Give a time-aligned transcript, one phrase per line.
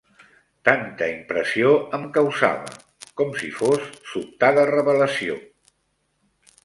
[0.67, 2.73] Tanta impressió em causava
[3.21, 3.85] com si fos
[4.15, 5.41] sobtada revel·lació.